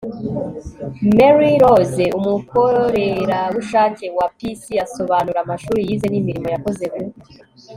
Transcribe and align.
mary 1.17 1.51
rose, 1.63 2.03
umukorerabushake 2.17 4.05
wa 4.17 4.27
pc 4.37 4.63
asobanura 4.85 5.39
amashuri 5.41 5.79
yize 5.87 6.07
n'imirimo 6.09 6.47
yakoze 6.55 6.83
mu 6.93 6.97